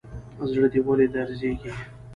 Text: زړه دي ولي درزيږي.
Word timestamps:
زړه 0.51 0.67
دي 0.73 0.79
ولي 0.87 1.07
درزيږي. 1.13 1.71